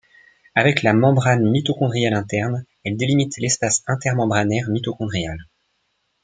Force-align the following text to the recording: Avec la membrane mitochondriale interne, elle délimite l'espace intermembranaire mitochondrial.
Avec 0.55 0.81
la 0.81 0.93
membrane 0.93 1.47
mitochondriale 1.47 2.15
interne, 2.15 2.65
elle 2.83 2.97
délimite 2.97 3.37
l'espace 3.37 3.83
intermembranaire 3.85 4.67
mitochondrial. 4.71 5.37